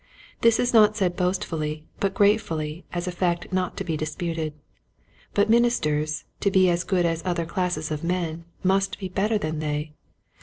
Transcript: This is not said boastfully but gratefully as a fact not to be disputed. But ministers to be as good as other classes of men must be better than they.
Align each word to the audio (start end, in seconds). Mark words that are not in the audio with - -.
This 0.41 0.59
is 0.59 0.73
not 0.73 0.97
said 0.97 1.15
boastfully 1.15 1.85
but 1.99 2.15
gratefully 2.15 2.85
as 2.91 3.05
a 3.05 3.11
fact 3.11 3.53
not 3.53 3.77
to 3.77 3.83
be 3.83 3.95
disputed. 3.95 4.53
But 5.35 5.47
ministers 5.47 6.23
to 6.39 6.49
be 6.49 6.71
as 6.71 6.83
good 6.83 7.05
as 7.05 7.21
other 7.23 7.45
classes 7.45 7.91
of 7.91 8.03
men 8.03 8.45
must 8.63 8.97
be 8.97 9.09
better 9.09 9.37
than 9.37 9.59
they. 9.59 9.93